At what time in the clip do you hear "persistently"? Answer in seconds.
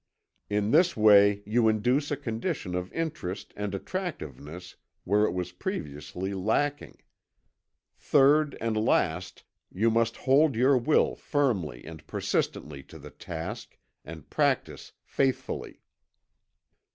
12.07-12.81